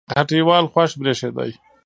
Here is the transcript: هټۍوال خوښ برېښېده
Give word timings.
هټۍوال 0.17 0.65
خوښ 0.71 0.91
برېښېده 1.01 1.45